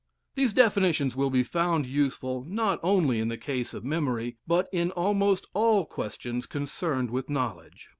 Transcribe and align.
These 0.33 0.53
definitions 0.53 1.15
will 1.15 1.29
be 1.29 1.43
found 1.43 1.85
useful, 1.85 2.43
not 2.43 2.79
only 2.81 3.19
in 3.19 3.27
the 3.27 3.37
case 3.37 3.71
of 3.71 3.85
memory, 3.85 4.37
but 4.47 4.67
in 4.71 4.89
almost 4.89 5.45
all 5.53 5.85
questions 5.85 6.47
concerned 6.47 7.11
with 7.11 7.29
knowledge. 7.29 7.89